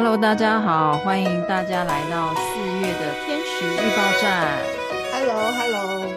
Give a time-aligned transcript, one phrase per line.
[0.00, 2.40] Hello，大家好，欢迎大家来到四
[2.80, 4.56] 月的天使预报站。
[5.10, 6.08] Hello，Hello，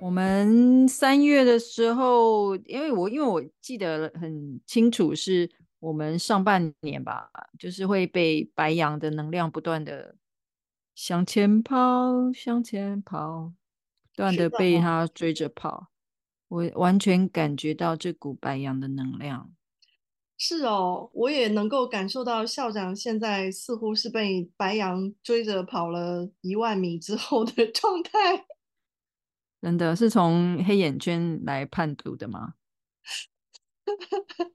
[0.00, 5.48] 我们三月的时候，因为我因为我记得很清楚，是
[5.78, 10.16] 我们上半年吧，就是会被白羊的能量不断的
[10.96, 13.52] 向前跑，向前跑，
[14.02, 15.92] 不断的被他追着跑。
[16.48, 19.52] 我完全感觉到这股白羊的能量。
[20.42, 28.46] 是哦，我也能够感受到校长现在似乎是被白羊追着跑了一万米之后的 状态。
[29.60, 32.54] 真的是从黑眼圈来判读的吗？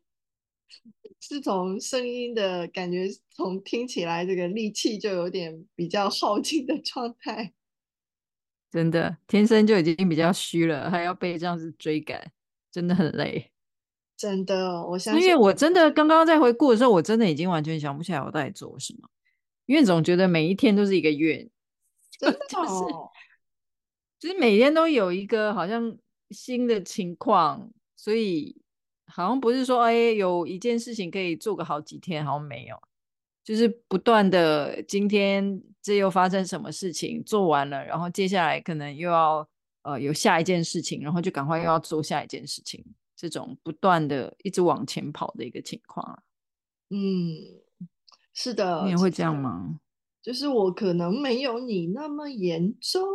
[1.21, 7.53] 是从声音的感觉，从听起来这个力气就有点比较耗尽的状态。
[8.71, 12.31] 真的，天生就已经比较虚了，还要被这样子追赶，
[12.71, 13.51] 真的很累。
[14.17, 19.09] 真的，我相信，因为我真的刚刚在回顾的时候，我真的已经完全想不起来我到底做什么，
[19.65, 21.47] 因为总觉得每一天都是一个月，
[22.17, 22.93] 真的 就是，
[24.19, 25.97] 就是每天都有一个好像
[26.29, 28.55] 新的情况，所以
[29.07, 32.75] 好像不是说哎有一件事情可以做个好几天，好像没有，
[33.43, 39.45] 就是不断的今天这又发生什么事情，做完了，然后接下来可能又要
[39.83, 42.81] 呃有下一件事情，然后就赶快又要做下一件事情。
[43.15, 46.23] 这种不断的一直往前跑的一个情况啊，
[46.89, 47.61] 嗯，
[48.33, 49.79] 是的，你也会这样吗？
[50.21, 53.07] 就是我可能没有你那么严重，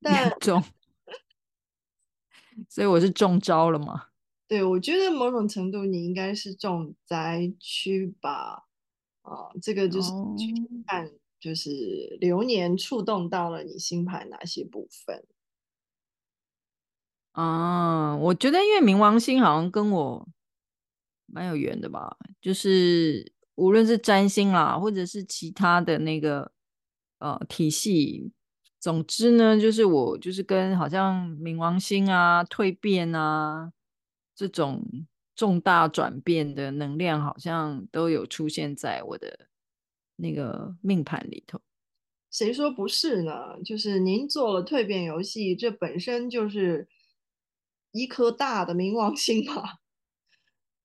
[0.00, 0.62] 但严重，
[2.68, 4.08] 所以我是中招了吗？
[4.48, 8.66] 对，我觉得某种程度你应该是重灾区吧。
[9.22, 10.10] 啊、呃，这个就是
[10.86, 15.24] 看，就是流年触动到了你星盘哪些部分。
[17.32, 20.28] 啊，我觉得因为冥王星好像跟我
[21.24, 26.52] 蛮有缘的吧，就是无论是占星啦，或者是其他的那个
[27.20, 28.30] 呃体系，
[28.78, 33.72] 总之呢，就是我就是跟好像冥王星啊、蜕变啊
[34.34, 34.84] 这种
[35.34, 39.46] 重大转变的能量，好像都有出现在我的
[40.16, 41.58] 那个命盘里头。
[42.30, 43.58] 谁说不是呢？
[43.64, 46.86] 就是您做了蜕变游戏，这本身就是。
[47.92, 49.78] 一颗大的冥王星吧，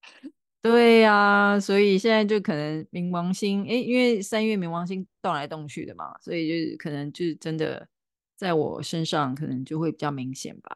[0.61, 7.87] 对呀、啊，所以现在就可能冥王星，哎，因为三月冥王星动来动去的嘛，所以就是可能就是真的
[8.35, 10.75] 在我身上可能就会比较明显吧。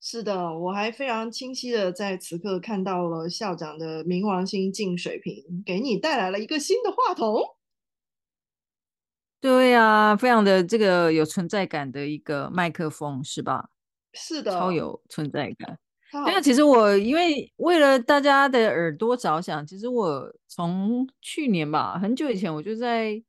[0.00, 7.56] 是的，我还非常清晰的在此刻看到了校长的冥王星进水瓶，给你带来了一个新的话筒。
[9.40, 13.70] 对呀、啊，非常的这个有存在感的一个麦克风，是吧？
[14.12, 15.78] 是的，超有存在感。
[16.26, 23.22] 因为其实我因为为了大家的耳朵着想，其实我从去年吧，很久以前我就在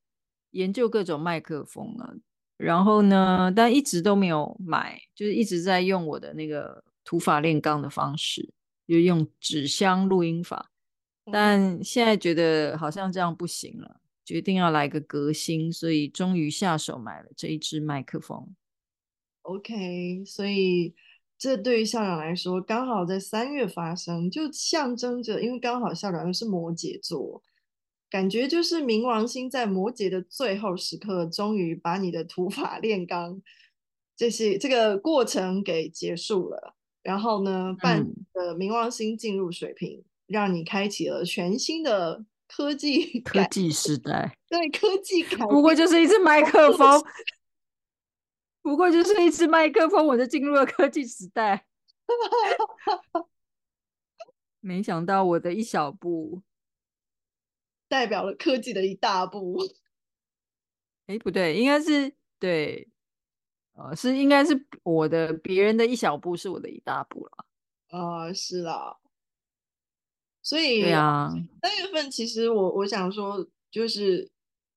[0.51, 2.13] 研究各种麦克风了。
[2.57, 8.53] 然后呢，但一直都没有买，就是一直在用我的那个土法炼钢的方式，
[8.85, 10.69] 就用纸箱录音法。
[11.31, 18.53] 但现在觉得好像这样不行了，决定要来个革新，所以终于下手买了这一支麦克风。
[19.43, 20.93] OK，所以
[21.37, 27.43] 这对于校长来说，刚好在三月发生，就象征着，因为刚好校长又是摩羯座，
[28.09, 33.41] 感觉就是冥王星在摩羯的最后时刻，终于把你的土法炼钢
[34.15, 36.75] 这些这个过程给结束了。
[37.01, 44.37] 然后呢，伴的冥王星进入水平，嗯，让你开启了全新的科技 科技时代。
[44.47, 47.03] 对，科技感，不过就是一只麦克风。
[48.63, 51.67] 不过就是一支麦克风，我就进入了科技时代。
[54.61, 56.41] 没想到我的一小步，
[57.89, 59.59] 代表了科技的一大步。
[61.07, 62.89] 哎，不对，应该是对，
[63.73, 67.45] 呃，是应该是我的别人的一小步是我的一大步了。
[67.89, 68.97] 啊、呃，是啦。
[70.41, 71.29] 所以，对啊，
[71.61, 74.31] 三月份其实我我想说，就是。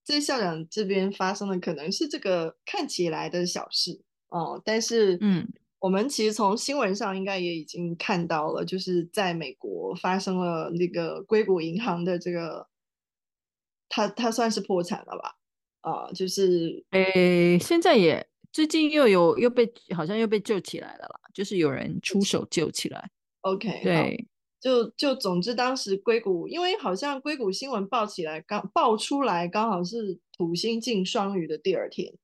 [0.06, 5.46] 在校长这边发生的可能是这个看起来的小事哦，但是嗯，
[5.80, 12.68] 我们其实从新闻上应该也已经看到了，就是在美国发生了那个硅谷银行的这个，
[13.88, 15.36] 他他算是破产了吧？
[15.80, 23.10] 啊，就是诶，现在也最近又有又被好像又被救起来了啦，就是有人出手救起来。
[23.40, 24.26] OK，对。
[24.60, 32.14] 就就总之，当时硅谷，因为好像硅谷新闻报起来，刚爆出来，刚好是土星进双鱼的第二天。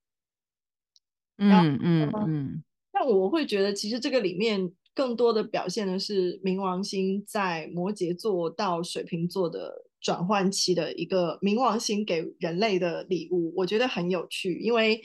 [1.39, 2.65] 嗯嗯嗯。
[2.93, 14.59] 但我会觉得，其实这个里面更多的表现的是冥王星在摩羯座到水瓶座的转换期的一个冥王星给人类的礼物，我觉得很有趣。
[14.59, 15.03] 因为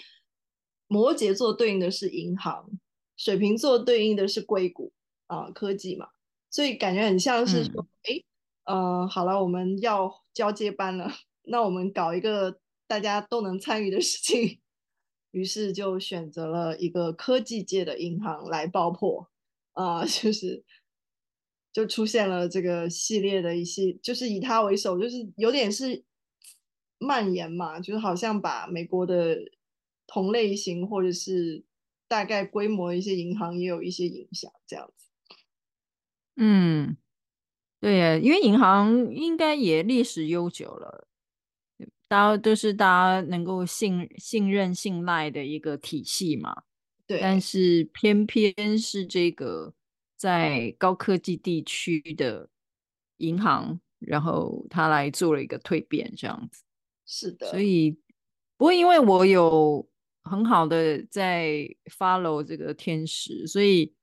[0.87, 2.69] 摩羯座对应的是银行，
[3.15, 4.91] 水瓶座对应的是硅谷
[5.27, 6.07] 啊、呃、科技嘛，
[6.49, 8.23] 所以感觉很像是说，哎、
[8.65, 11.11] 嗯，呃，好了，我们要交接班了，
[11.43, 14.59] 那我们搞一个大家都能参与的事情，
[15.31, 19.29] 于是就选择了一个科技界的银行来爆破
[19.73, 20.63] 啊、呃，就是。
[21.73, 26.03] 就出现了这个系列的一些，就是以他为首，就是有点是
[26.97, 29.37] 蔓延嘛，就是好像把美国的
[30.07, 31.63] 同类型或者是
[32.07, 35.06] 大概规模的一些银行也有一些影响，这样子。
[36.37, 36.95] 嗯，
[37.81, 41.07] 对呀，因为银行应该也历史悠久了，
[42.07, 42.85] 大家都是大
[43.21, 46.63] 家能够信信任、信赖的一个体系嘛。
[47.05, 49.73] 对，但是偏偏是这个。
[50.19, 52.49] 在高科技地区的
[53.17, 56.63] 银行，然后他来做了一个蜕变，这样子。
[57.05, 57.91] 是的，所以
[58.57, 59.87] 不过因为我有
[60.23, 63.93] 很好的在 follow 这个天使，所以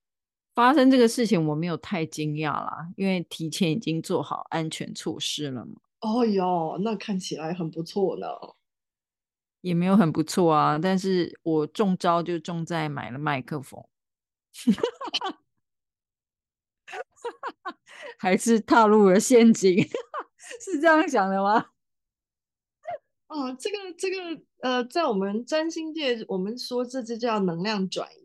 [0.54, 5.74] 发生这个事情我没有太惊讶啦，因为提前已经做好安全措施了嘛。
[6.00, 8.26] 哦哟，那看起来很不错呢。
[9.62, 13.82] 也没有很不错啊，但是我中招就中在买了麦克风。
[18.18, 19.82] 还是踏入了陷阱，
[20.60, 21.66] 是这样想的吗？
[23.28, 28.23] 哦，这个这个呃，在我们占星界，我们说这就叫能量转移，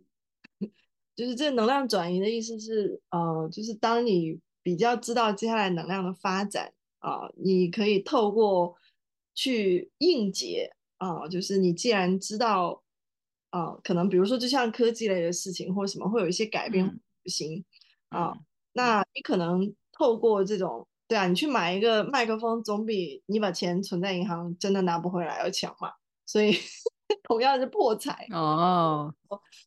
[1.19, 8.73] 就是这能量转移的意思是，呃，就是当你比较知道接下来能量的发展啊，呃，你可以透过
[9.35, 12.81] 去应节啊，呃，就是你既然知道
[13.49, 16.87] 啊，呃，可能比如说就像科技类的事情或者什么会有一些改变
[17.21, 17.65] 不行
[18.07, 18.33] 啊。
[18.71, 25.91] 那你可能透过这种，对啊，你去买一个麦克风，总比你把钱存在银行真的拿不回来要强嘛。
[26.25, 26.55] 所以
[27.23, 29.13] 同样是破财哦。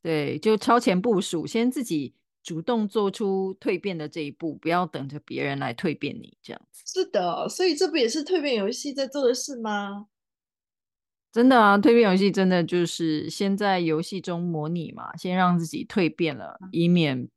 [0.02, 6.82] 对，就超前部署，先自己主动做出蜕变的这一步，不要等着别人来蜕变你这样子。
[6.86, 10.06] 是的，所以这不也是蜕变游戏在做的事吗？
[11.32, 17.28] 真的啊，蜕变游戏真的就是先在游戏中模拟嘛，先让自己蜕变了，以免。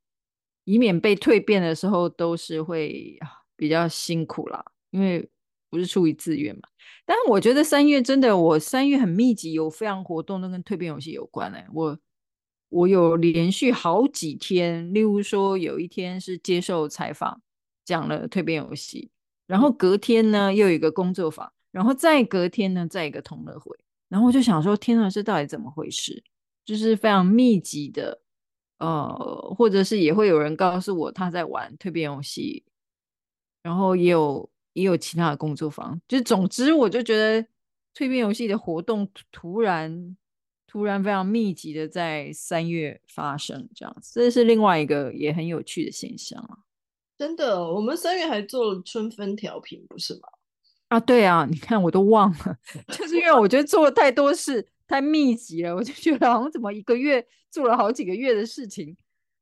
[0.68, 3.20] 以免被蜕变的时候都是会
[3.56, 5.30] 比较辛苦啦，因为
[5.76, 6.62] 不是出于自愿嘛。
[7.06, 12.00] 但是我觉得三月真的，我三月很密集，有非常活动都跟蜕变游戏有关哎、我
[12.70, 17.42] 我有连续好几天，例如说有一天是接受采访，
[17.84, 19.12] 讲了蜕变游戏，
[19.48, 23.78] 然后隔天呢又有一个工作坊，然后再隔天呢再一个同乐会，
[24.10, 26.24] 然后我就想说，天哪，这到底怎么回事？
[26.64, 28.22] 就是非常密集的。
[28.78, 32.66] 呃，或者是也会有人告诉我他在玩蜕变游戏，
[33.64, 37.42] 然后也有也有其他的工作坊，就总之我就觉得
[37.96, 40.16] 蜕变游戏的活动突然
[40.68, 46.60] 突然非常密集的在三月发生，这样子，这是另外一个也很有趣的现象啊。
[47.18, 50.28] 真的，我们三月还做了春分调频，不是吗？
[50.90, 52.58] 啊，对啊，你看我都忘了，
[52.96, 54.68] 就是因为我觉得做了太多事。
[54.88, 58.96] 太密集了，我就觉得好像怎么一个月做了好几个月的事情。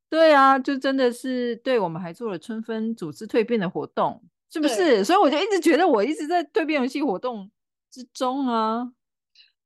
[0.09, 5.03] 对啊，就真的是，对，我们还做了春分组织蜕变的活动，是不是？
[5.03, 7.49] 所以我就一直觉得我一直在蜕变游戏活动
[7.89, 8.93] 之中啊，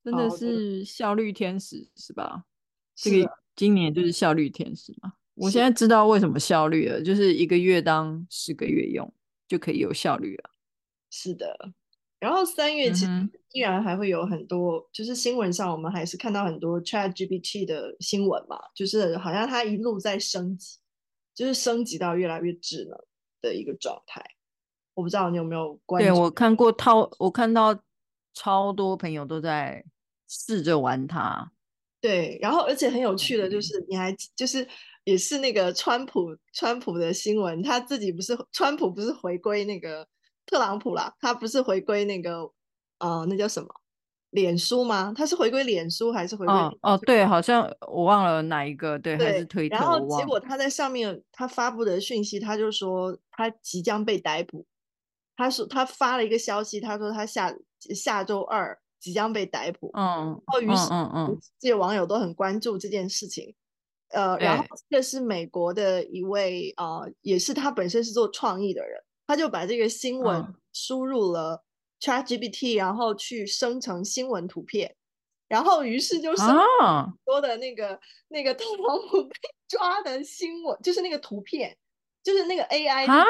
[0.02, 2.46] 真的是效率天使是吧？
[2.96, 5.12] 这个今年就是效率天使嘛。
[5.36, 9.14] 我现在知道为什么效率了，就是一个月当十个月用
[9.46, 10.52] 就可以有效率了。
[11.10, 11.74] 是的。
[12.20, 20.80] 然后三月其实依然还会有很多，嗯、就是新闻上我们还是看到很多 ChatGPT 的新闻嘛，就是好像它一路在升级，
[21.36, 22.98] 就是升级到越来越智能
[23.42, 24.24] 的一个状态。
[24.98, 26.10] 我不知道你有没有关注？
[26.10, 27.78] 对，我看过超，我看到
[28.34, 29.84] 超多朋友都在
[30.28, 31.52] 试着玩它。
[32.02, 34.68] 对，然后而且很有趣的就是，你还就是
[35.04, 40.08] 也是那个川普，川普的新闻，他自己不是川普不是回归那个。
[40.48, 42.50] 特朗普啦，他不是回归那个，
[43.00, 43.68] 呃，那叫什么？
[44.32, 45.14] 脸书吗？
[45.16, 46.56] 他是回归脸书还是回归？
[46.56, 49.76] 哦哦，对，好像我忘了哪一个，对，对还是推特。
[49.76, 54.66] 然后结果他在上面他发布的讯息，他就说他即将被逮捕。
[55.38, 57.56] 他说他发了一个消息，他说他下
[57.96, 59.92] 下周二即将被逮捕。
[59.94, 63.56] 嗯，然后于是嗯嗯，这些网友都很关注这件事情。
[64.10, 69.02] 呃，然后这是美国的一位呃，也是他本身是做创意的人。
[69.28, 71.62] 他就把这个新闻输入了
[72.00, 74.96] ChatGPT，、嗯、然后去生成新闻图片，
[75.50, 76.42] 然后于是就是
[77.26, 79.36] 说的那个、啊、那个特朗普被
[79.68, 81.78] 抓的新闻，就是那个图片，
[82.24, 83.26] 就是那个 AI 啊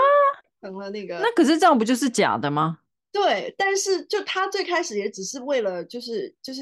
[0.71, 1.19] 成了那个。
[1.19, 2.79] 那可是这样不就是假的吗？
[3.11, 6.61] 对，但是就他最开始也只是为了就是就是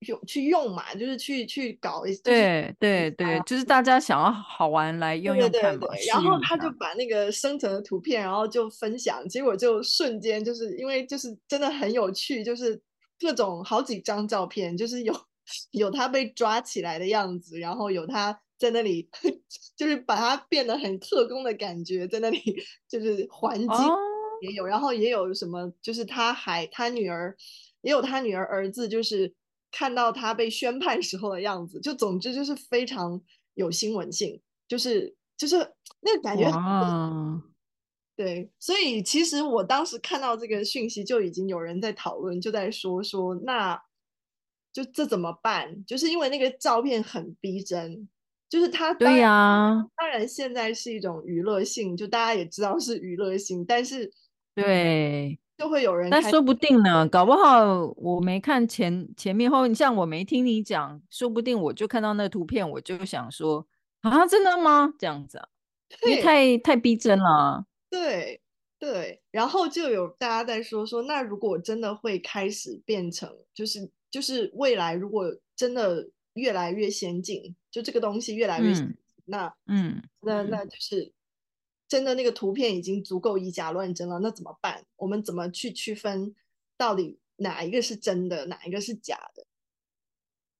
[0.00, 5.88] 有去用嘛，就是去去搞一，对对对，就是大家想要好玩来用用看嘛。
[6.06, 12.80] 然后他就把那个生成的图片，然后就分享，结果就瞬间就是因为就是真的很有趣，就是
[13.18, 15.12] 各种好几张照片，就是有
[15.72, 19.08] 有他被抓起来的样子，然后有他在那里，
[19.76, 22.40] 就是把他变得很特工的感觉，在那里
[22.88, 23.66] 就是还击。
[23.66, 23.96] 哦
[24.40, 27.36] 也有，然后也有什么，就是他还他女儿，
[27.80, 29.34] 也有他女儿儿子，就是
[29.72, 33.20] 看到他被宣判时候的样子，就总之就是非常
[33.54, 35.56] 有新闻性，就是就是
[36.02, 36.48] 那个感觉。
[36.50, 37.42] 哇
[38.14, 43.82] 对，所以其实我当时看到这个讯息，就已经有人在讨论，就在说说，那
[44.72, 45.84] 就这怎么办？
[45.84, 48.08] 就是因为那个照片很逼真。
[48.48, 54.10] 就是他，对呀、啊，当然现在是一种娱乐性，就大家也知道是娱乐性，但是。
[54.54, 63.64] 对，就会有人，但说不定呢，搞不好我没看前前面后，你像我没听你讲，说不定我就看到那个图片，我就想说
[64.00, 64.92] 啊，真的吗？
[64.98, 65.46] 这样子啊，
[66.02, 67.66] 因为太太逼真了。
[67.88, 68.40] 对
[68.80, 76.04] 对，然后就有大家在说说，那如果真的会开始变成，就是就是未来如果真的
[76.38, 81.12] 越来越先进，就这个东西越来越，嗯、那嗯，那那就是。
[81.90, 84.84] 真的那个图片已经足够以假乱真了，那怎么办？
[84.96, 86.34] 我们怎么去区分
[86.76, 89.46] 到底哪一个是真的，哪一个是假的？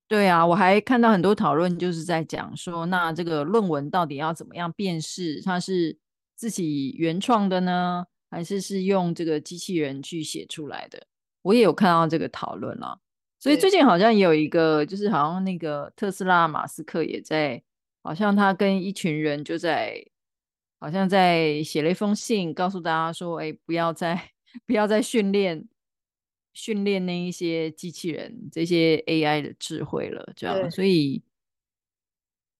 [0.09, 5.99] 对啊，我还看到很多讨论，就是在讲说，那这个论文到底要怎么样辨识它是
[6.35, 11.07] 自己原创的呢，还是是用这个机器人去写出来的？
[11.43, 13.01] 我也有看到这个讨论了。
[13.40, 17.62] 所以最近好像也有一个，就是好像那个特斯拉马斯克也在，
[18.02, 20.04] 好像他跟一群人就在。
[20.80, 24.30] 好像在写了一封信，告诉大家说：“哎，不要再
[24.64, 25.66] 不要再训练
[26.52, 31.21] 训练那一些机器人，这些 AI 的智慧了。”这样，所以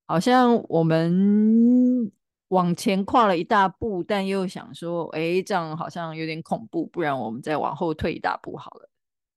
[0.09, 2.11] 好像我们
[2.49, 8.88] 往前跨了一大步，但又想说：“哎，这样好像有点恐怖，不然我们再往后退一大步好了。”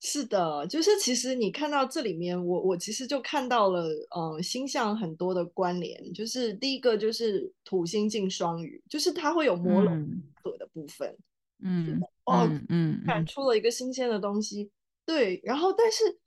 [0.04, 6.12] 是的，就是其实你看到这里面，我我其实就看到了，呃，星象很多的关联。
[6.12, 11.16] 就是第一个就是土星进双鱼，就是它会有摩羯座的部分，
[11.64, 14.72] 嗯，哦，嗯嗯，产出了一个新鲜的东西，
[15.06, 15.40] 对。
[15.44, 16.18] 然后，但是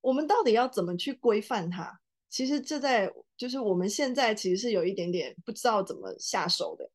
[0.00, 2.00] 我们到底要怎么去规范它？
[2.28, 6.90] 其实这在就是我们现在其实是有一点点不知道怎么下手的，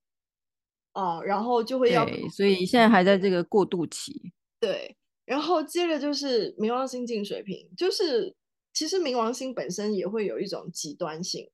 [0.91, 4.97] 啊，然后就会要，所以现在还在这个过渡期，对。
[5.25, 8.35] 然后接着就是冥王星进水瓶，就是
[8.71, 11.49] 其实冥王星本身也会有一种极端性，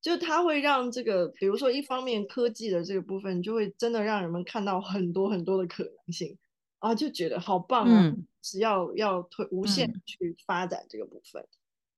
[0.00, 6.38] 就它会让这个，比如说一方面科技的这个部分，就会真的让人们看到很多很多的可能性
[6.78, 11.48] 啊，就觉得好棒啊，只、嗯、要要推无限去发展这个部分，嗯、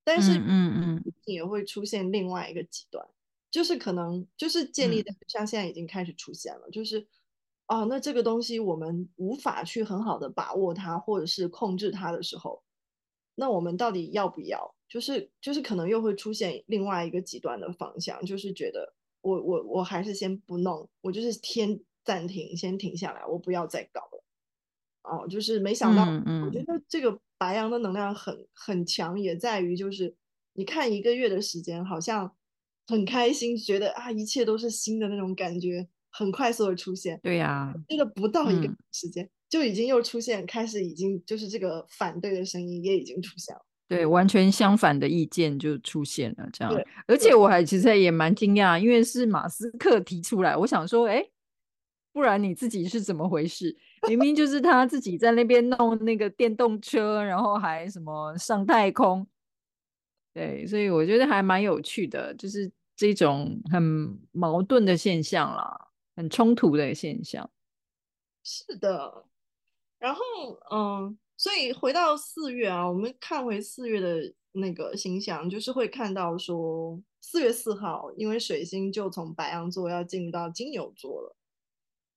[0.03, 3.07] 但是嗯嗯也会出现另外一个极端，
[3.51, 7.07] 就是可能就是建立的像现在已经开始出现了，嗯、就是。
[7.67, 12.61] 哦，那这个东西我们无法去很好的把握它，或者是控制它的时候，
[13.35, 14.75] 那我们到底要不要？
[14.89, 24.23] 就是就是可能又会出现另外一个极端的方向，就是觉得我我我还是先不弄，我就是先暂停，先停下来，我不要再搞了。
[25.03, 30.13] 哦，就是没想到，嗯嗯、我觉得这个白羊的能量很很强，也在于就是
[30.53, 32.35] 你看一个月的时间，好像
[32.85, 35.87] 很开心，觉得啊一切都是新的那种感觉。
[36.11, 46.73] 很快速的出现，对呀、啊，这个不到一个时间、嗯、就已经又出现，开始已经就是这个反对的声音也已经出现了，对，完全相反的意见就出现了，这样，
[47.07, 51.25] 而且我还其实也蛮惊讶，因为是马斯克提出来，我想说，哎，
[52.11, 53.75] 不然你自己是怎么回事？
[54.07, 59.25] 明明就是他自己在那边弄那个电动车，然后还什么上太空，
[60.33, 65.87] 对，所以我觉得还蛮有趣的，就是这种很矛盾的现象啦。
[66.15, 67.49] 很冲突的现象，
[68.43, 69.25] 是的。
[69.97, 70.21] 然后，
[70.71, 81.35] 嗯，所以回到四月啊，我们看回四月的那个星象，就是会看到说，四月四号，因为水星就从白羊座要进入到金牛座了。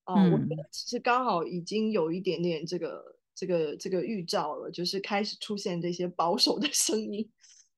[0.05, 7.31] 啊、嗯，我觉得其实刚好已经有一点点这个这个这个预兆了，就是开始出现这些保守的声音。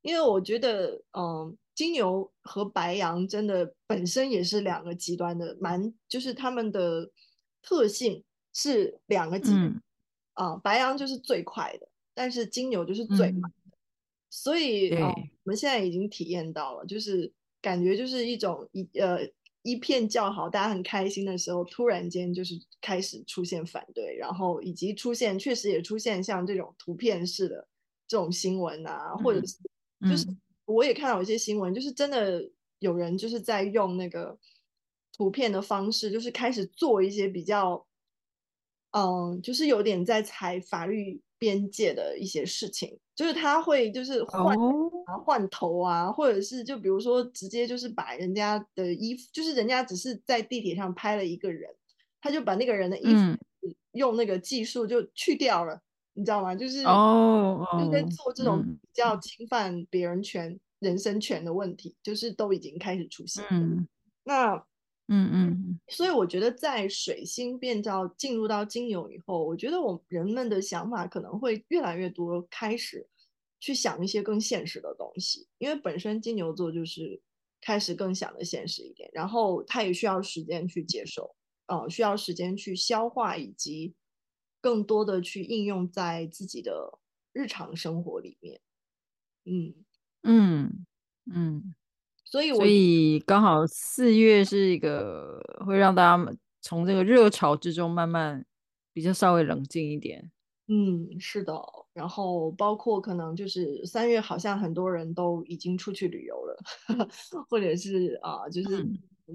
[0.02, 1.56] 因为我觉得，嗯。
[1.76, 7.08] 金牛和白羊真的本身也是两个极端的，蛮就是他们的
[7.62, 9.82] 特性是两个极端、嗯、
[10.32, 10.56] 啊。
[10.56, 13.76] 白羊就是最快的，但是金牛就是最慢的。
[13.76, 13.78] 嗯、
[14.30, 17.30] 所以啊，我们现在已经体验到了，就是
[17.60, 19.18] 感觉就是一种一呃
[19.60, 27.68] 一片叫好，大家很开心的时候，突然间就是开始出现反对，然后以及出现确实也出现像这种图片式的
[28.08, 29.58] 这种新闻啊，或者是
[30.08, 30.26] 就是
[30.66, 34.38] 我也看到有一些新闻，就是真的有人就是在用那个
[35.16, 37.86] 图片的方式，就是开始做一些比较，
[38.90, 42.98] 嗯，就是有点在踩法律边界的一些事情。
[43.14, 44.54] 就是他会就是换
[45.06, 51.74] 啊换头啊，或者是就比如说直接就是把人家的衣服，就是人家只是在地铁上拍了一个人，
[52.20, 53.38] 他就把那个人的衣服
[53.92, 55.80] 用那个技术就去掉了，
[56.16, 56.54] 你知道吗？
[56.54, 63.44] 就是哦，就在做这种比较侵犯别人权、人身权的问题，就是都已经开始出现。
[63.50, 63.86] 嗯，
[64.24, 64.56] 那
[65.08, 73.06] 嗯嗯，所以我觉得在水星变到进入到金牛以后，我觉得我人们的想法可能会越来越多，开始
[73.60, 77.20] 去想一些更现实的东西，因为本身金牛座就是
[77.60, 83.94] 开始更想的现实一点，然后他也需要时间去接受，呃，需要时间去消化，以及
[84.66, 86.98] 更多的去应用在自己的
[87.32, 88.60] 日常生活里面。
[89.44, 89.74] 嗯
[90.24, 90.86] 嗯
[91.32, 91.74] 嗯。
[92.24, 98.44] 所以，所以刚好四月是一个会让大家从这个热潮之中慢慢
[98.92, 100.32] 比较稍微冷静一点。
[100.66, 101.54] 嗯，是的。
[101.92, 106.58] 然后包括可能就是三月，好像很多人都已经出去旅游了，
[107.48, 108.84] 或者是啊、呃，就是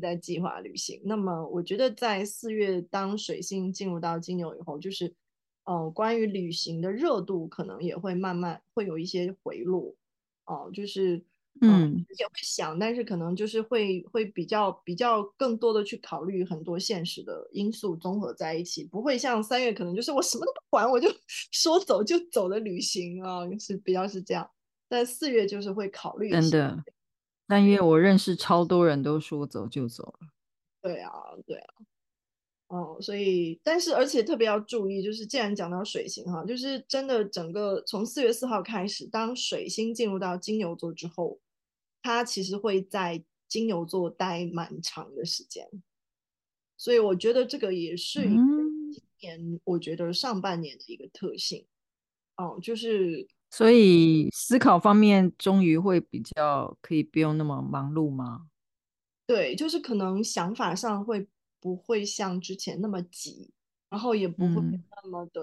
[0.01, 0.97] 在计划旅行。
[0.97, 5.13] 嗯、那么，我觉得在四月，当水星进入到金牛以后，就是
[5.65, 9.95] 呃，关于旅行的热度可能也会慢慢会有一些回落。
[10.45, 11.23] 哦、呃，就是。
[11.59, 21.09] 嗯，也会想，但是可能就是会会比较比较更多的去考虑很多现实的因素综合在一起，不会像三月可能就是我什么都不管，我就
[21.51, 24.49] 说走就走的旅行啊，是比较是这样。
[24.87, 26.31] 但四月就是会考虑。
[26.31, 26.81] 真的，
[27.49, 30.29] 三月我认识超多人都说走就走了。
[30.81, 31.11] 对啊，
[31.45, 31.73] 对啊。
[32.71, 41.39] 哦，所以但是而且特别要注意，就是既然讲到水星哈，就是真的整个从四月四号开始，当水星进入到金牛座之后。
[42.03, 45.67] 它其实会在金牛座待蛮长的时间，
[46.75, 51.63] 所以我觉得这个也是今年我觉得上半年的一个特性。
[52.37, 58.47] 哦、嗯，就是所以思考方面终于会比较可以不用那么忙碌吗？
[59.27, 61.27] 对，就是可能想法上会
[61.61, 63.51] 不会像之前那么急，
[63.87, 64.55] 然后也不会
[65.03, 65.41] 那么的、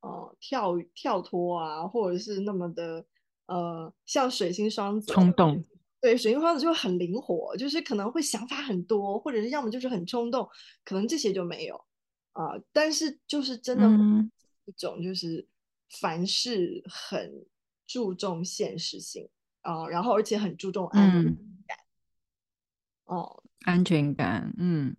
[0.00, 3.04] 嗯、呃跳跳脱啊，或者是那么的
[3.46, 5.64] 呃像水星双子冲动。
[6.00, 10.46] 对，水星双子就很灵活，就是可能会想法很多，或者是要么就是很冲动，
[10.84, 11.74] 可能这些就没有
[12.32, 12.62] 啊、呃。
[12.70, 13.88] 但是就是真的
[14.66, 15.48] 一种就是
[16.00, 17.46] 凡事很
[17.86, 19.26] 注重现实性
[19.62, 21.24] 啊、呃，然后而且很注重安全
[21.66, 21.78] 感。
[23.06, 24.94] 哦、嗯，安全感，嗯。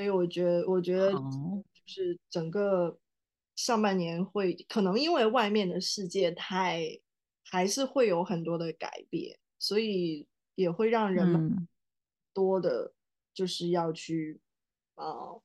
[0.00, 2.98] 所以我觉得，我觉得就是整个
[3.54, 7.00] 上半年会可能因为外面的世界太
[7.44, 10.26] 还是会有很多的改变，所以。
[10.56, 11.66] 也会让人们
[12.34, 12.92] 多的，
[13.32, 14.38] 就是要去
[14.94, 15.42] 啊、嗯呃、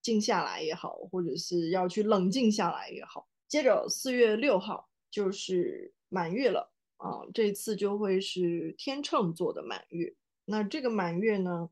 [0.00, 3.28] 静下来也好，或者是要去冷静下来也好。
[3.46, 10.12] 接着四月六号就是满月了啊、呃，这次就会是天秤座的满月。
[10.44, 11.70] 那这个满月呢，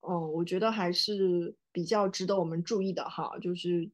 [0.00, 3.90] 嗯、呃，我觉得还是比较值得我们注意的哈，就是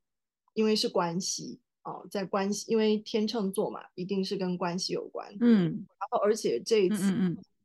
[0.55, 5.35] 因为是关系啊、呃，在关系，因为天秤座嘛，一定是跟关系有关。
[5.41, 7.13] 嗯，然后而且这一次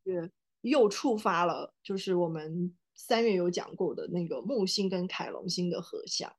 [0.04, 0.19] 月。
[0.21, 0.32] 嗯
[0.63, 6.30] 又触发了，就是我们三月有讲过的那个木星跟凯龙星的合相，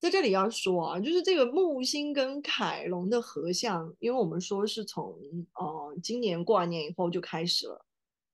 [0.00, 5.14] 在这里要说啊，就是这个木星跟凯龙的合相，因为我们说是从
[5.52, 7.85] 呃今年过完年以后就开始了，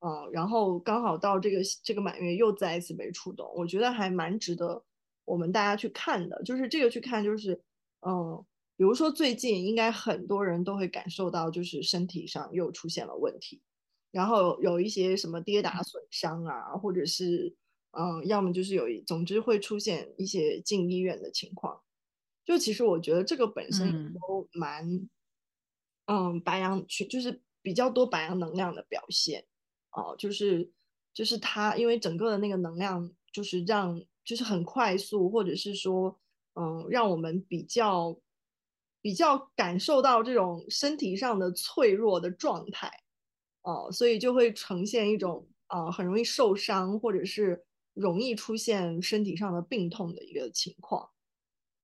[0.03, 4.85] 呃，然后刚好到这个这个满月又再一次被触动，我觉得还蛮值得
[5.25, 7.55] 我们大家去看的，就是这个去看，就是
[8.01, 13.63] 嗯、呃，比如说最近应该很多人都会感受到，就是身体上又出现了问题。
[14.11, 17.55] 然后有一些什么跌打损伤啊，或者是
[17.93, 21.81] 嗯，要么就是有一，总之会出现一些进医院的情况。
[22.45, 25.09] 就其实我觉得这个本身都蛮，
[26.07, 29.45] 嗯，白羊去就是比较多白羊能量的表现
[29.93, 30.71] 哦，就是
[31.15, 36.19] 就是它因为整个的那个能量就是让就是很快速，或者是说
[36.55, 38.19] 嗯，让我们比较
[39.01, 42.91] 比较感受到这种身体上的脆弱的状态。
[43.63, 51.12] 哦，所以就会呈现一种啊、很容易受伤，或者是容易出现身体上的病痛的一个情况。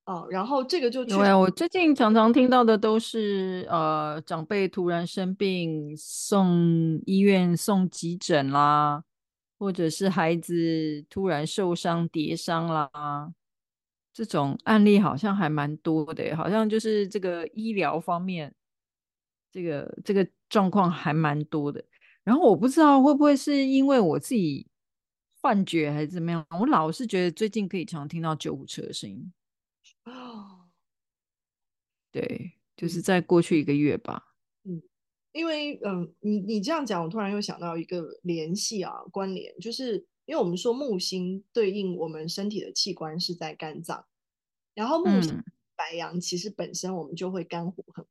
[0.08, 9.04] 啊、呃，然后这个就对啊，我最近常常听到的都是呃，长辈突然生病，送医院送急诊啦，
[9.58, 12.90] 或者是孩子突然受伤跌伤啦，
[14.14, 18.54] 这种案例好像还蛮多的，好像就是这个医疗方面，
[19.52, 21.84] 这个这个状况还蛮多的。
[22.24, 24.66] 然后我不知道会不会是因为我自己
[25.42, 29.30] 幻觉还是怎么样，我老是觉得最近可以常听到救护车的声音。
[30.10, 30.68] 哦，
[32.12, 34.34] 对，就是在过去一个月吧。
[34.64, 34.82] 嗯，
[35.32, 44.06] 因为嗯，你你这样讲，我突然又想到一个联系啊，关联，就是因为我们说木星对应我们身体的器官是在肝脏，
[44.74, 45.42] 然后木星
[45.76, 48.06] 白羊其实本身我们就会肝火很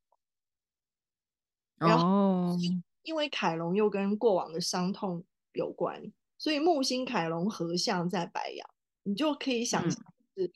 [1.78, 2.00] 旺。
[2.00, 2.58] 哦。
[3.04, 8.68] 因为凯龙又跟过往的伤痛有关，所以木星凯龙合相在白羊，
[9.04, 9.98] 你就可以想象
[10.36, 10.52] 是，嗯，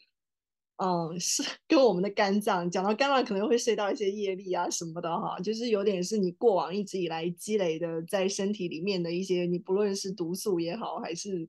[0.76, 11.48] 嗯，是 跟我们的肝脏讲到肝脏，可能会涉及到一些业力啊什么的哈，就是有点是你过往一直以来积累的在身体里面的一些，你不论是毒素也好，还是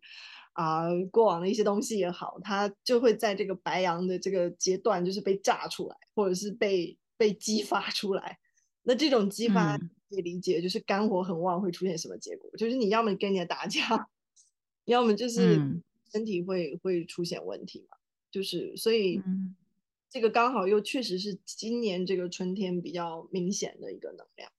[0.53, 8.38] 啊、呃、过往的一些东西也好，它就会在这个白羊的这个阶段，就是被炸出来，或者是被被激发出来。
[8.83, 9.75] 那这种激发。
[9.77, 12.47] 嗯可以理解，就是肝火很旺会出现什么结果？
[12.55, 14.07] 就是你要么跟人家打架，
[14.86, 15.59] 要么就是
[16.12, 17.97] 身体会、嗯、会出现问题嘛。
[18.33, 19.55] 就是所以、嗯、
[20.09, 24.51] 这个刚好又确实是今年这个春天比较明显的一个能量。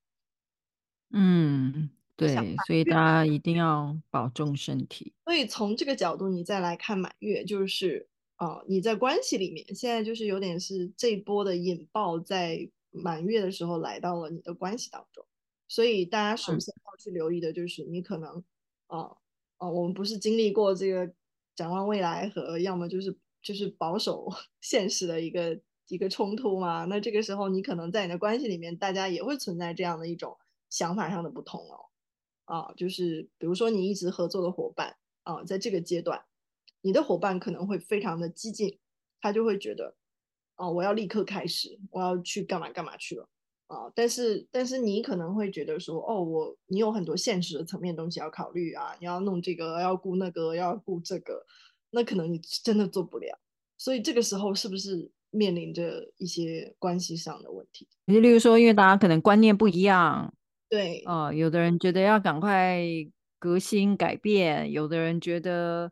[1.10, 2.34] 嗯，对，
[2.66, 5.12] 所以大家一定要保重身体。
[5.24, 15.26] 所以从这个角度，你再来看满月，就是啊、呃，你在关系里面现在就是有点是这一波的引爆，在满月的时候来到了你的关系当中。
[15.66, 18.44] 所以大家首先要去留意的就是，你可能，
[18.86, 19.16] 啊、嗯、啊、
[19.58, 21.12] 呃，我们不是经历过这个
[21.54, 24.28] 展望未来和要么就是就是保守
[24.60, 26.86] 现实的一个一个冲突嘛？
[26.86, 30.36] 那这个时候你可能在你的关系里面，大家也会存在这样的一种
[30.70, 31.86] 想法上的不同哦。
[32.46, 36.24] 啊，就是比如说你一直合作的伙伴啊，在这个阶段，
[36.82, 38.78] 你的伙伴可能会非常的激进，
[39.20, 39.94] 他就会觉得，
[40.56, 43.28] 哦、啊，我要立刻开始，我要去干嘛干嘛去了。
[43.66, 51.46] 啊，但是但是你可能会觉得说，哦，我你有很多现实的层面东西要考虑啊，你要弄这个，要顾那个，要顾这个，
[51.94, 53.38] 那可能你真的做不了。
[53.78, 57.88] 所以这个时候是不是面临着一些关系上的问题？
[58.04, 60.34] 你例如说，因为大家可能观念不一样，
[60.68, 62.82] 对，哦、呃，有的人觉得要赶快
[63.38, 65.90] 革新改变，有的人觉得。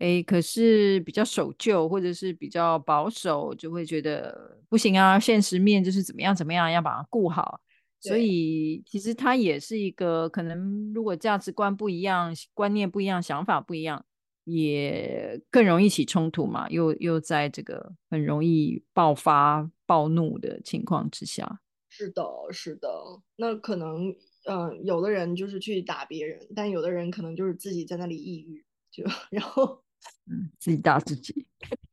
[0.00, 5.20] 哎，可是比较守旧或者是比较保守，就会觉得不行啊。
[5.20, 7.60] 现实面就是怎么样怎么样，要把它顾好。
[8.00, 14.04] 所以其实它也是一个可能，如果价值观不一样、观念不一样、想法不一样，
[14.44, 16.68] 也更容易起冲突嘛。
[16.70, 21.60] 又又在这个很容易爆发暴怒的情况之下。
[21.88, 22.88] 是的，是的。
[23.36, 24.10] 那可能，
[24.44, 29.82] 嗯、呃，有的人就是去打别人，但有的人可能就是自己在那里抑郁，就 然后。
[30.26, 31.46] 嗯，自己打自己，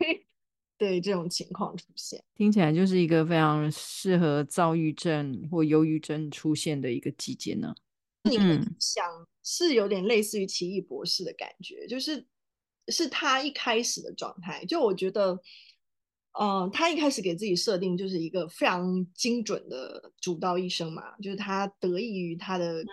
[0.77, 7.73] 对这种情况出现，听起来就是一个非常适合躁郁症或忧郁症出现的一个季节呢。
[8.23, 8.37] 你
[8.79, 9.05] 想
[9.41, 12.25] 是有点类似于奇异博士的感觉，就是
[12.87, 14.63] 是他一开始的状态。
[14.65, 15.33] 就我觉得，
[16.39, 22.83] 嗯、呃，他一开始给自己设定就是一个非常精准的主刀医生嘛，就是他得益于他的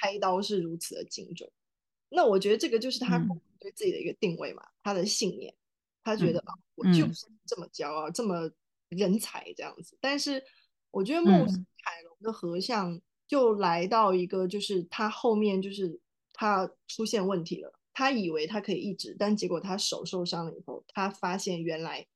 [0.00, 1.48] 开刀是如此的精准。
[1.48, 3.18] 嗯、那我觉得这个就是他。
[3.18, 5.54] 嗯对自己的一个定位嘛，他的信念，
[6.02, 8.50] 他觉得啊、嗯，我就是这么骄傲、嗯，这么
[8.90, 9.96] 人才这样子。
[10.02, 10.44] 但是
[10.90, 15.98] 我觉得木星凯龙的合相就来到一个，就是他后面就是
[16.34, 22.06] 他出现问题了，他以为他可以一直，但结果他手受伤了以后，他发现原来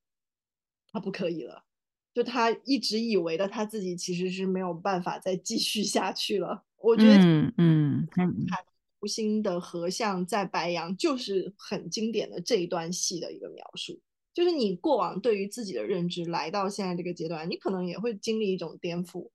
[0.93, 1.65] 他不可以了，
[2.13, 6.65] 就他一直以为的他自己其实是没有办法再继续下去了。
[6.77, 8.09] 我觉得，嗯嗯。
[9.01, 14.01] 木星的合相在白羊，就是很经典的这一段戏的一个描述。
[14.35, 19.31] 就是你过往对于自己的认知，来到现在这个阶段，你可能也会经历一种颠覆，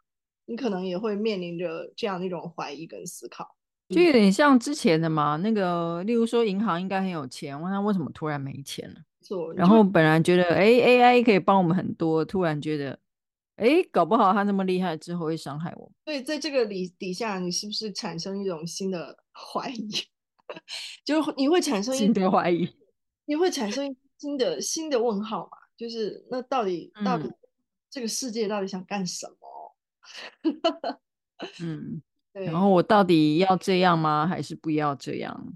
[0.46, 3.56] 你可能也会面临着这样的一种怀疑跟思考。
[3.90, 8.96] 就有点像之前的嘛，那个例如说银行应该很有钱，问他为什么突然没钱了？
[9.22, 9.54] 错。
[9.54, 13.00] 然后本来觉得哎，AI 可以帮我们很多，突然觉得。
[13.56, 15.92] 哎，搞不好他那么厉害，之后会伤害我。
[16.06, 19.90] 所以在这个里底下，你是不是产生一种新的 怀疑？
[21.06, 22.68] 就是你会产生新的怀疑，
[23.26, 25.58] 你会产生新的新的问号嘛？
[25.78, 27.32] 就是那到底、嗯、到底
[27.92, 29.76] 这个世界到底想干什么？
[31.62, 32.13] 嗯，对。
[32.34, 34.26] 然后我到底要这样吗？
[34.28, 35.54] 还是不要这样？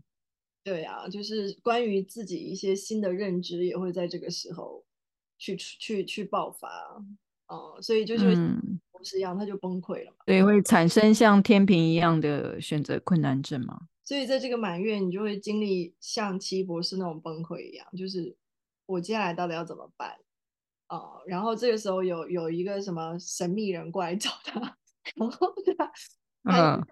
[0.63, 4.86] 对啊，就是关于自己一些新的认知，也会在这个时候
[5.38, 6.68] 去去去爆发。
[7.48, 8.36] 哦，所以就是
[8.92, 10.18] 同时一样，他就崩溃了嘛。
[10.26, 13.88] 对，会产生像天平一样的选择困难症嘛？
[14.04, 18.36] 所以在这个满月，你就会经历像奇异博士那种崩溃一样，就是
[18.86, 20.18] 我接下来到底要怎么办
[20.88, 21.24] 啊、呃？
[21.26, 24.60] 然后这个时候有有一个什么神秘人过来找他，
[25.16, 25.92] 然后他
[26.48, 26.88] 他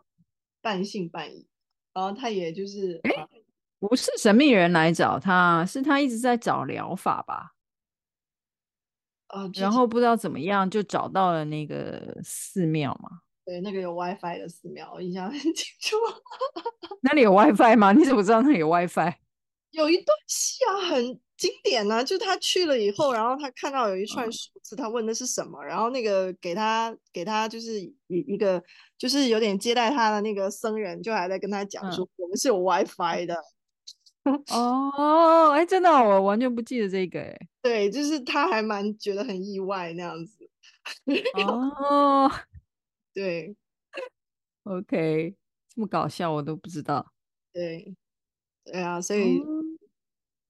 [0.62, 1.48] 半信半疑，
[1.94, 3.00] 然后他也就是。
[3.04, 3.28] 哎
[3.78, 7.52] 不是神秘人来找他，是他一直在找疗法吧？
[9.28, 13.20] 呃，然后不知道怎么样就找到了那个寺庙嘛。
[13.46, 15.98] 对，那个有 WiFi 的寺庙，我印象很清楚。
[17.04, 17.92] 那里有 WiFi 吗？
[17.92, 19.14] 你怎么知道那里有 WiFi？
[19.72, 28.64] 有一段戏啊，很经典啊，就他去了以后， 然后他看到有一串数字，他问的是什么，然后那个给他给他就是一一个
[28.98, 33.36] 就是有点接待他的那个僧人，就还在跟他讲说，我们是有 WiFi 的。
[34.50, 40.50] 哦，哎，真的，我完全不记得这个，哎，对，就是他还蛮觉得很意外那样子。
[41.38, 42.32] 哦，
[43.14, 43.56] 对
[44.64, 45.36] ，OK，
[45.70, 47.14] 这么搞笑，我都不知道。
[47.54, 47.96] 对，
[48.64, 49.40] 对啊，所以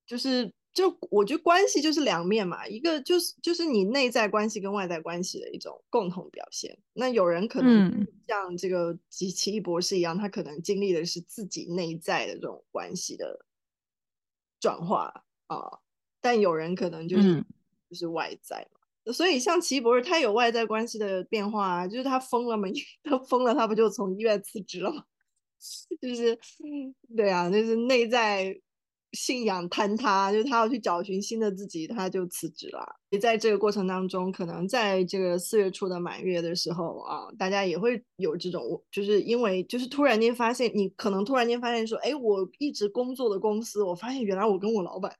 [0.05, 6.77] 就是就我觉得关系就是两面嘛，一个就是就是你内在关系跟外在关系的一种共同表现。
[6.93, 13.43] 那有人可能像这个奇奇异博士一样，他可能经历的是自己内在的这种关系的。
[14.57, 15.79] 转化啊，
[16.21, 17.45] 但有人可能就是、嗯、
[17.87, 22.67] 就是外在嘛，所以像奇异博士，他有外在关系的变化啊，就是他疯了嘛，
[23.03, 25.03] 他疯了，他不就从医院辞职了吗？
[26.01, 26.39] 就是
[27.15, 28.59] 对啊，就是内在
[29.15, 32.85] 信仰坍塌，就是他要去找寻新的自己，他就辞职了。
[33.09, 45.15] 也在这个过程当中，可能在这个四月初的满月的时候啊，大家也会有这种，就是因为就是突然间发现，你可能突然间发现说，哎，我一直工作的公司，我发现原来我跟我老板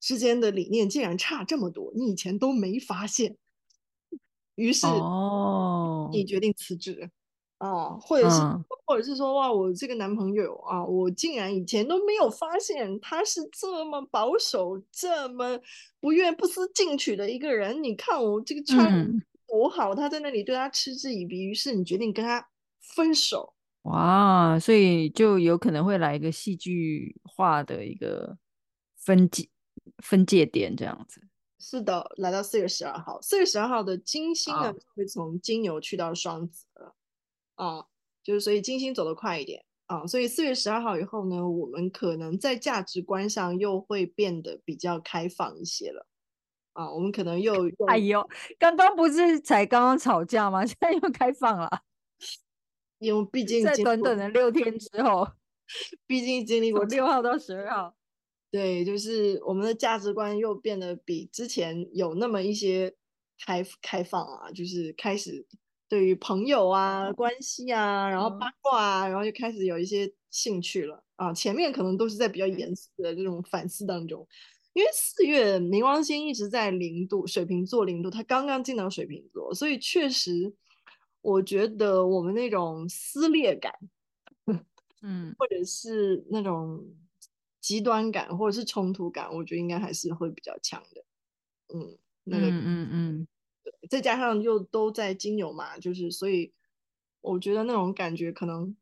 [0.00, 3.36] 之间的理念竟然差这么多，你以前都没发现，
[4.54, 7.10] 于是哦，你决定辞职。
[7.64, 15.58] 啊，或者是，嗯、或者是说，哇，我这个男朋友啊，我竟然以前都没有发现他是这么保守、这么
[15.98, 17.82] 不愿不思进取的一个人。
[17.82, 19.10] 你看我这个穿
[19.46, 22.46] 多好，嗯、他在那里对他嗤之以鼻，于是你决定跟他
[22.80, 23.54] 分手。
[23.82, 28.36] 哇，所以就有可能会来一个戏剧化的一个
[28.98, 29.48] 分界
[29.98, 31.22] 分界点，这样子。
[31.58, 36.63] 是的，来到四月十二号，四月十二号的金星呢，会从金牛去到双子了。
[37.54, 37.86] 啊，
[38.22, 46.06] 就是所以金星走得快一点啊，所以四月十二号以后呢，我们可能在价值观上又会变得比较开放一些了
[46.72, 47.52] 啊，我们可能又，
[47.86, 48.26] 哎呦，
[48.58, 50.64] 刚刚不是才刚刚吵架吗？
[50.66, 51.82] 现在又开放了，
[52.98, 55.28] 因为毕竟在短短的六天之后，
[56.06, 57.94] 毕竟经历过六号到十二号，
[58.50, 62.96] 对，就是我们的价值观又变得比之前有那么一些
[63.44, 65.46] 开开放啊，就是开始。
[65.94, 71.32] 对于朋友啊、关系啊，然后八卦啊，然后就开始有一些兴趣了啊。
[71.32, 74.26] 前面可能都是在比较严肃的这种反思当中，
[74.72, 80.52] 因为四月冥王星一直在零度，水瓶座零度，它刚刚进到水瓶座，所以确实，
[81.20, 83.72] 我觉得我们那种撕裂感，
[85.00, 86.84] 嗯，或者是那种
[87.60, 91.04] 极端感，或者是冲突感，我觉得应该还是会比较强的。
[91.72, 93.28] 嗯，那个，嗯嗯嗯。
[93.88, 96.52] 再加上又都在金牛嘛，就是所以
[97.20, 98.76] 我觉得那种感觉可能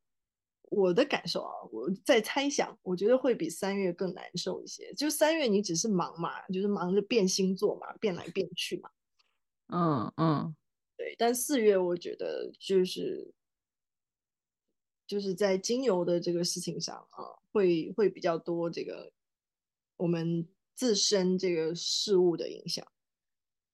[0.70, 4.92] 我的感受啊，我在猜想，我觉得会比三月更难受一些。
[4.94, 8.90] 就三月你只是忙嘛，就是忙着变星座嘛，变来变去嘛。
[9.68, 10.56] 嗯嗯，
[10.96, 11.14] 对。
[11.18, 13.32] 但四月我觉得就是
[15.06, 19.12] 就是在金牛的这个事情上啊，会会比较多这个
[19.96, 22.86] 我们自身这个事物的影响。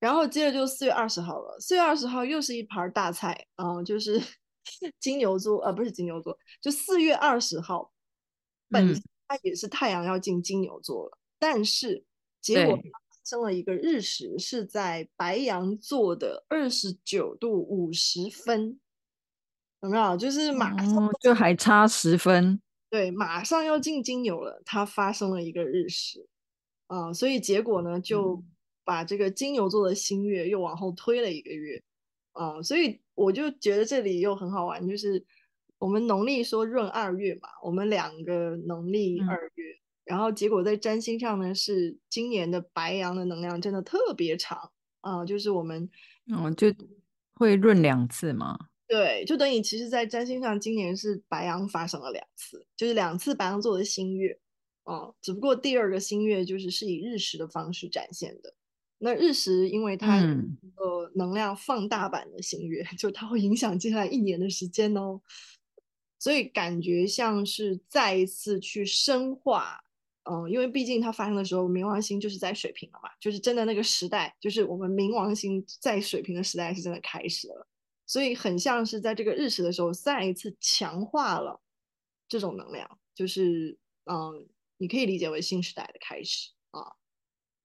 [0.00, 4.22] 然后接着就四月二十号了，四月二十号又是一盘大菜啊、呃，就是
[5.00, 7.90] 金牛座啊、呃，不是金牛座，就四月二十号，
[8.70, 12.04] 本身它也是太阳要进金牛座了，嗯、但是
[12.40, 12.82] 结果发
[13.24, 18.78] 生了一个日食，是在白羊座的二十九度五十分，
[19.80, 20.16] 有没有？
[20.16, 26.28] 就是马上、哦、就还差十分，对，马上要进金牛了，它发生了一个日食
[26.86, 28.44] 啊、呃，所以结果呢就。
[28.88, 31.82] 嗯把这个金牛座的新月又往后推了一个月，
[32.32, 35.22] 啊、呃，所以我就觉得这里又很好玩，就是
[35.76, 44.72] 我们农历说闰二月嘛，我们两个农历二月，嗯、然后结果在占星上呢是今年的白羊的能量真的特别长
[45.02, 45.90] 啊、呃，就是我们
[46.32, 46.68] 嗯就
[47.34, 54.40] 会闰两次嘛，对，就等于其实，在占星上今年是白羊发生了两次，就是两次白羊座的新月，
[54.84, 58.54] 啊、呃，只不过第二个新月就是是以日食的方式展现的。
[58.98, 60.18] 那日食，因为它
[60.76, 65.20] 呃能量放大版的星月，嗯、 就它会影响接下来一年的时间哦。
[66.18, 69.84] 所以感觉像是再一次去深化。
[70.30, 77.66] 嗯，因为毕竟它发生的时候，冥王星就是在水瓶了嘛，就是真的那个时代，就是我们冥王星在水瓶的时代是真的开始了，
[78.04, 81.62] 所以很像是在这个日食的时候，再一次强化了
[82.28, 86.97] 这种能量，就是嗯，你可以理解为新时代的开始啊。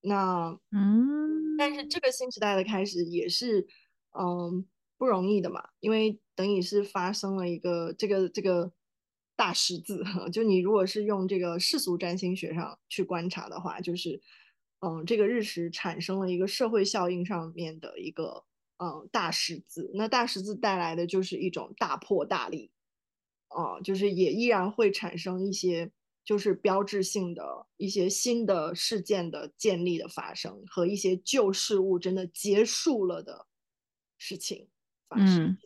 [0.03, 3.67] 那嗯，但是这个新时代的开始也是
[4.11, 4.65] 嗯
[4.97, 8.71] 不容易的嘛，因为等于是发生了一个这个这个。
[9.35, 14.21] 大十字， 就你如果是用这个世俗占星学上去观察的话，就是，
[14.79, 18.45] 嗯，这个日食产生了一个社会效应上面的一个，
[18.77, 19.89] 嗯，大十字。
[19.95, 22.69] 那大十字带来的就是一种大破大立，
[23.47, 25.91] 啊，就是也依然会产生一些
[26.23, 27.43] 就是标志性的
[27.77, 33.45] 一些新的事件的建立的发生和一些旧事物真的结束了的
[34.17, 34.67] 事情
[35.07, 35.45] 发生。
[35.45, 35.57] 嗯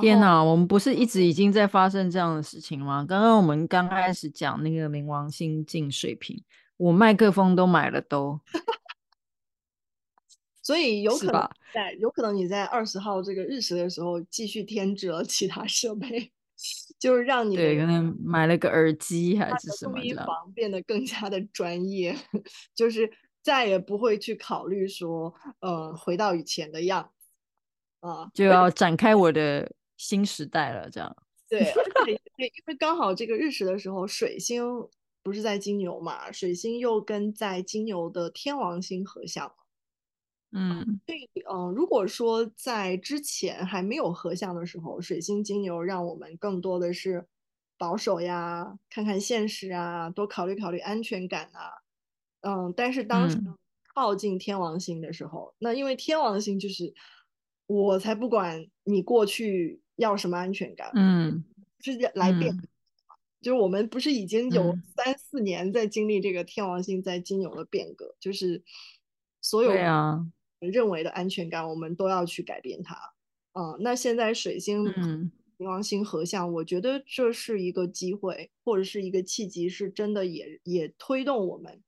[0.00, 3.06] 天哪，我们不是一直已经在发生这样的事情吗？
[3.08, 6.42] 刚刚我们刚开始讲那个冥王星进水瓶，
[6.76, 8.40] 我麦克风都买了都，
[10.60, 16.32] 所以有可能在有可能你在二十号这个日食的时候继续添置了其他设备，
[16.98, 22.16] 就是让你对可能买了个耳机还是什么的，房变得更加的专业，
[22.74, 23.10] 就是
[23.42, 28.08] 再也不会去考虑说呃回到以前的样子。
[28.08, 31.16] 啊，就要展开我的新时代了，这样。
[31.48, 31.60] 对，
[32.04, 34.64] 对，因为刚好这个日食的时候，水星
[35.22, 39.54] 不是在金牛嘛，水星又跟在金牛的天王星合相了。
[40.56, 47.26] 嗯，所以，嗯，如果说在之前还没有合相的时候，水星金牛让我们更多的是
[47.78, 51.70] 保守呀，看看现实啊，多考虑考虑安全感啊。
[52.40, 53.38] 嗯，但是当时
[53.94, 56.94] 靠近天王星的时候，嗯、那因为天王星就是。
[57.68, 61.42] 我才不管你过去要什么安全感，嗯，
[61.80, 62.62] 直接来变，嗯，
[63.40, 68.62] 就是我们不是已经有三四年在经历这个天王星在金牛的变革，嗯，就是
[69.40, 69.72] 所有
[70.60, 72.94] 认为的安全感，我们都要去改变它。
[73.52, 74.84] 啊，嗯，那现在水星
[75.58, 81.82] 冥王星合相，我觉得这是一个机会，或者是一个契机，是真的也也推动我们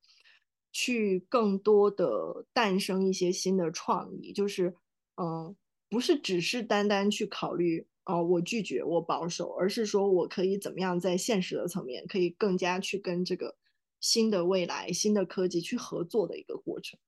[0.72, 4.74] 去更多的诞生一些新的创意，就是
[5.16, 5.56] 嗯。
[5.90, 13.56] 不是只是单单去考虑哦、呃，我拒绝，我保守，而是说我可以怎么样在现实的层面，可以更加去跟这个
[13.98, 17.00] 新的未来、新的科技去合作的一个过程。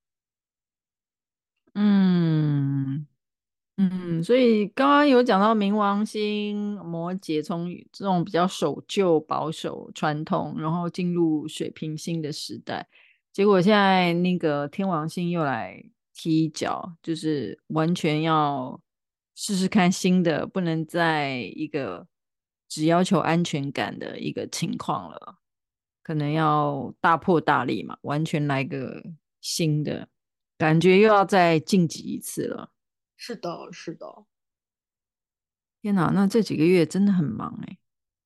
[1.75, 3.07] 嗯
[3.77, 12.87] 嗯，所以刚刚有讲到冥王星、摩羯，从这种比较守旧、保守、传统，然后进入水瓶星的时代，
[13.31, 15.83] 结果现在那个天王星又来。
[16.13, 18.79] 踢脚就是完全要
[19.33, 22.05] 试试看新的，不能再一个
[22.67, 25.37] 只要求安全感的一个情况了，
[26.03, 29.01] 可能要大破大立嘛，完全来个
[29.39, 30.07] 新的
[30.61, 32.71] 感觉，又要再晋级一次了。
[33.17, 34.25] 是的，是的。
[35.81, 37.77] 天哪，那这几个月真的很忙哎。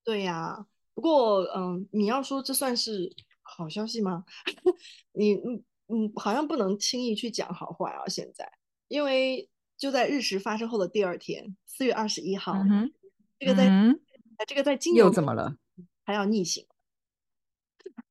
[0.04, 4.26] 对呀，不过嗯，你要说这算是好消息吗？
[5.14, 5.64] 你嗯。
[5.88, 8.08] 嗯，好像不能轻易去讲好坏啊。
[8.08, 8.52] 现在，
[8.88, 12.92] 因为就在日食发生后的第二天，四月二十一号，嗯，
[13.38, 14.02] 这个在、嗯、
[14.48, 15.58] 这个在金牛又怎么了？
[16.04, 16.66] 还要逆行。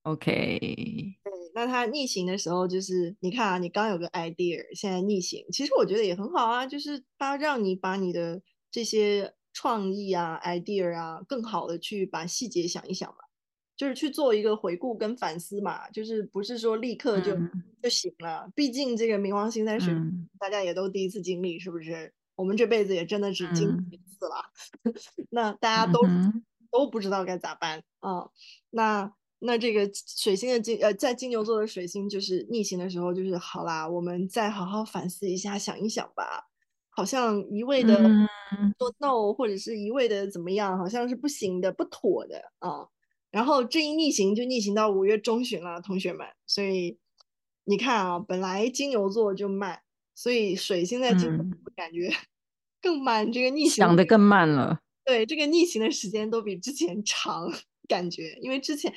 [0.02, 1.03] OK，对，
[1.54, 13.16] 那它逆行的时候，就是你看啊，你刚有个 idea，现在逆行，其实我觉得也很好啊，就是它让你把你的这些创意啊、idea 啊，更好的去把细节想一想嘛。
[13.76, 17.50] 就是去做一个回顾跟反思嘛，就是不是说立刻就、嗯、
[17.82, 18.48] 就行了。
[18.54, 22.14] 毕竟这个冥王星在水、嗯，大家也都第一次经历，是不是？
[22.36, 24.52] 我们这辈子也真的只经历一次了。
[24.84, 24.94] 嗯、
[25.30, 28.30] 那大家都、嗯、都不知道该咋办啊、嗯？
[28.70, 29.12] 那
[29.44, 36.48] 那这个水星的金呃，在金牛座的水星就是逆行的时候，就是好啦，我们再好好反思一下，想一想吧。
[36.90, 37.96] 好像一味的
[38.78, 42.82] 说 no、嗯、或者是一味的怎么样，好像是不行的、不妥的啊。
[42.82, 42.88] 嗯
[43.34, 46.24] 然后这一逆行就逆行到五月中旬了，同学们。
[46.46, 46.96] 所以
[47.64, 49.80] 你看啊，本来金牛座就慢，
[50.14, 52.12] 所以水星在金牛座感觉
[52.80, 53.32] 更慢。
[53.32, 54.78] 这个逆行想的更慢了。
[55.04, 57.52] 对，这个逆行的时间都比之前长，
[57.88, 58.94] 感觉，因为之前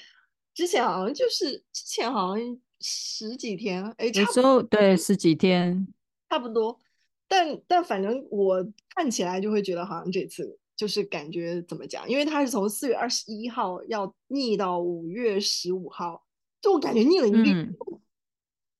[0.57, 5.87] 之前好像就是之前好像十几天，哎，有时候对十几天
[6.31, 6.79] 差不多。
[7.27, 10.57] 但但反正我看起来就会觉得好像这次。
[10.75, 12.07] 就是感觉怎么讲？
[12.07, 16.23] 因为他是从四月二十一号要逆到五月十五号，
[16.61, 17.75] 就我感觉逆了一个、嗯，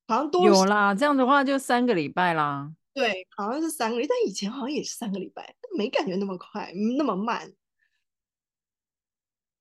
[0.07, 0.93] 好像多有啦。
[0.93, 2.71] 这样的话就三个礼拜啦。
[2.93, 7.51] 对，好像是三个礼拜，但以前好像也是三个礼拜，没感觉那么快，那么慢。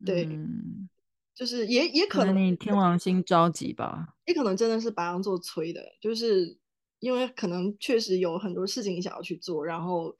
[0.05, 0.91] 对，嗯，
[1.37, 6.57] 就是也也可能，你天王星着急吧，也可能真的是白羊座催的，就是
[6.99, 10.16] 因为可能确实有很多事情想要去做，然后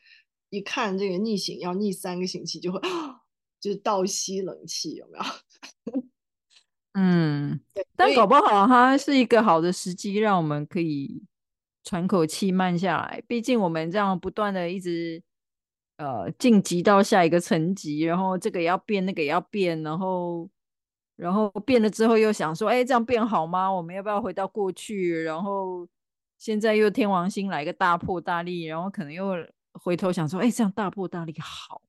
[0.50, 2.78] 一看这个逆行要逆三个星期，就会
[3.58, 6.02] 就是倒吸冷气，有没有？
[6.92, 7.60] 嗯，
[7.96, 11.22] 但搞不好它是一个好的时机，让我们可以
[11.82, 13.22] 喘口气，慢下来。
[13.26, 15.22] 毕竟我们这样不断的一直
[15.96, 20.48] 呃晋级到下一个层级，然后这个也要变，那个也要变，然后
[21.16, 23.68] 然后变了之后又想说，哎，这样变好吗？
[23.72, 25.22] 我们要不要回到过去？
[25.22, 25.88] 然后
[26.38, 29.34] 现在又天王星来个大破大立，然后可能又
[29.72, 31.82] 回头想说，哎，这样大破大立好。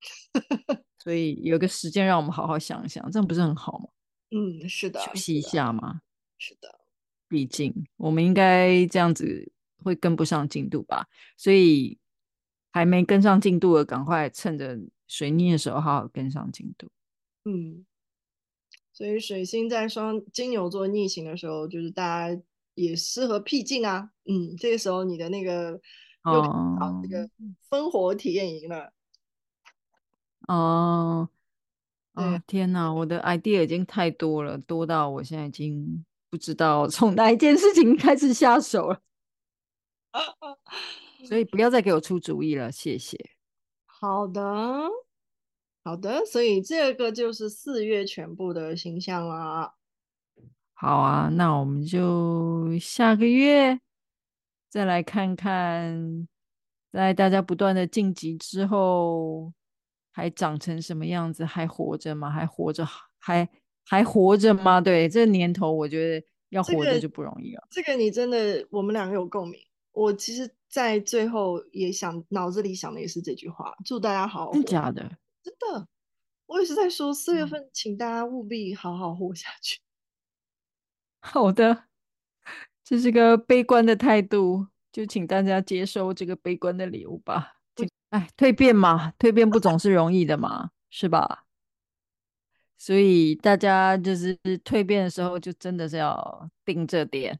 [0.98, 3.88] 所以有个时间让我们好好想一想，这样不是很好吗？
[4.30, 6.00] 嗯，是的，休息一下嘛。
[6.38, 6.80] 是的，
[7.28, 9.52] 毕竟我们应该这样子
[9.82, 11.98] 会跟不上进度吧，所以
[12.72, 16.88] 还没跟上进度的，赶快趁着水逆的时候好好跟上进度。
[17.44, 17.86] 嗯，
[18.96, 22.42] 所以水星在双金牛座逆行的时候，就是大家
[22.74, 24.10] 也适合僻静啊。
[24.24, 25.78] 嗯，这个时候你的那个
[26.24, 27.28] 又啊这个
[27.68, 28.90] 烽火体验营了。
[30.48, 31.28] 哦。
[32.14, 32.90] 啊、哦、天哪！
[32.90, 39.02] 我的 idea 已经太多了，多到我现在已经不知道从哪一件事情开始下手了。
[41.28, 43.18] 所以不要再给我出主意了，谢谢。
[43.84, 44.40] 好的，
[45.86, 46.24] 好的。
[46.26, 49.72] 所以这个就是四月全部的形象啦。
[50.74, 53.78] 好啊，那我们就下个月
[54.68, 56.26] 再来看看，
[56.90, 59.52] 在大家不断的晋级之后。
[60.18, 61.44] 还长成什么样子？
[61.44, 62.30] 还活着吗？
[62.30, 62.88] 还活着？
[63.18, 63.46] 还
[63.84, 64.80] 还活着吗？
[64.80, 67.68] 对，这年头我觉得要活着就不容易了。
[67.70, 69.60] 这个、这个你真的，我们两个有共鸣。
[69.92, 74.54] 我其实，在最后也想，脑子里想的也是这句话：祝大家好好活。
[74.54, 75.06] 真假的？
[75.46, 75.86] 真的，
[76.46, 79.78] 我也是在说四月份，请大家务必好好活下去。
[81.22, 81.84] 好的，
[82.82, 87.58] 这是个悲观的态度，就请大家接受这个悲观的礼物吧。
[88.10, 91.44] 哎，蜕变嘛，蜕变不总是容易的嘛，是吧？
[92.76, 97.38] 所以大家就是蜕变的时候，就真的是要盯着点，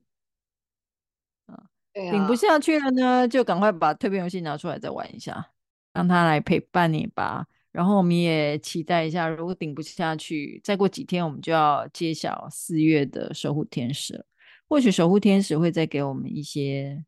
[1.47, 5.51] 啊，顶不下去了呢，就赶快把蜕变游戏拿出来再玩一下，
[5.93, 7.49] 让他来陪伴你吧。
[7.77, 14.25] 然后我们也期待一下，如果顶不下去，再过几天我们就要揭晓四月的守护天使了。
[14.67, 17.05] 或许守护天使会再给我们一些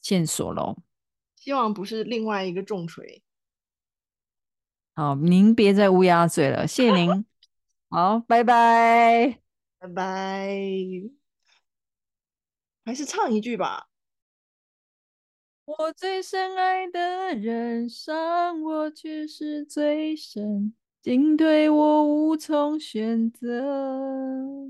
[0.00, 0.78] 线索喽。
[1.36, 3.22] 希望不是另外一个重锤。
[4.94, 7.26] 好，您别再乌鸦嘴了，谢谢您。
[7.90, 9.38] 好，拜拜，
[9.78, 10.48] 拜拜。
[12.86, 13.88] 还是唱一句吧。
[15.66, 24.68] 我最深爱的人，伤我却是最深，进退我无从选择。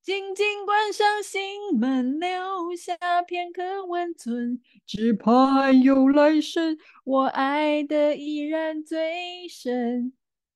[0.00, 2.96] 静静关上心门，留下
[3.26, 10.12] 片刻温存，只怕有来生，我爱的依然最深。